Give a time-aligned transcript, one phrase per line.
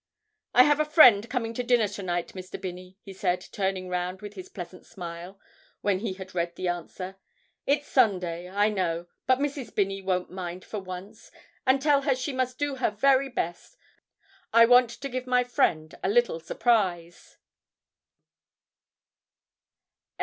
[0.55, 2.59] 'I have a friend coming to dinner to night, Mr.
[2.59, 5.39] Binney,' he said, turning round with his pleasant smile
[5.81, 7.17] when he had read the answer.
[7.67, 9.75] 'It's Sunday, I know, but Mrs.
[9.75, 11.29] Binney won't mind for once,
[11.67, 13.77] and tell her she must do her very best;
[14.51, 17.37] I want to give my friend a little surprise.'